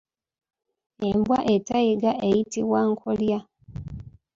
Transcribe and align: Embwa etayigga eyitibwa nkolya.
Embwa 1.09 1.39
etayigga 1.55 2.11
eyitibwa 2.27 2.79
nkolya. 2.89 3.39